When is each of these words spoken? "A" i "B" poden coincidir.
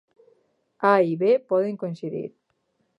"A" 0.93 0.95
i 1.11 1.15
"B" 1.21 1.29
poden 1.53 1.79
coincidir. 1.85 2.29